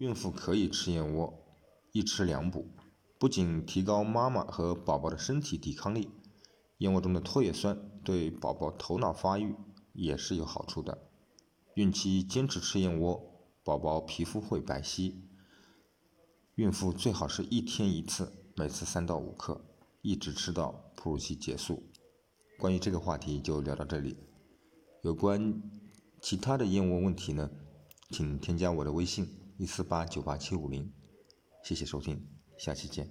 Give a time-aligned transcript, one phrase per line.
[0.00, 1.44] 孕妇可以吃燕窝，
[1.92, 2.70] 一吃两补，
[3.18, 6.08] 不仅提高妈妈和宝宝的身体抵抗力，
[6.78, 9.54] 燕窝中的唾液酸对宝宝头脑发育
[9.92, 11.06] 也是有好处的。
[11.74, 15.16] 孕期坚持吃燕窝，宝宝皮肤会白皙。
[16.54, 19.62] 孕妇最好是一天一次，每次三到五克，
[20.00, 21.82] 一直吃到哺乳期结束。
[22.58, 24.16] 关于这个话题就聊到这里。
[25.02, 25.60] 有关
[26.22, 27.50] 其他的燕窝问题呢，
[28.08, 29.26] 请添加我的微信
[29.60, 30.90] 一四八九八七五零。
[31.62, 33.06] 谢谢收听，下期见。